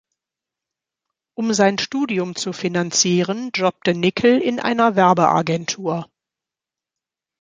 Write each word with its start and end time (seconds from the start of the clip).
Um 1.35 1.53
sein 1.53 1.77
Studium 1.77 2.33
zu 2.35 2.53
finanzieren, 2.53 3.51
jobbte 3.53 3.93
Nickel 3.93 4.39
in 4.41 4.59
einer 4.59 4.95
Werbeagentur. 4.95 6.09